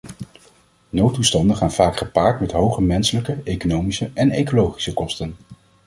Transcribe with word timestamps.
Noodtoestanden 0.89 1.55
gaan 1.55 1.71
vaak 1.71 1.97
gepaard 1.97 2.39
met 2.39 2.51
hoge 2.51 2.81
menselijke, 2.81 3.41
economische 3.43 4.11
en 4.13 4.29
ecologische 4.29 4.93
kosten. 4.93 5.35